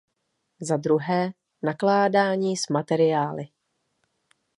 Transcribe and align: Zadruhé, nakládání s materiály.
Zadruhé, 0.61 1.33
nakládání 1.63 2.57
s 2.57 2.67
materiály. 2.67 3.47